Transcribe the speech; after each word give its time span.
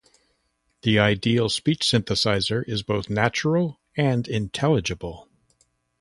The 0.81 0.97
ideal 0.97 1.47
speech 1.47 1.81
synthesizer 1.81 2.67
is 2.67 2.81
both 2.81 3.07
natural 3.07 3.79
and 3.95 4.27
intelligible. 4.27 5.29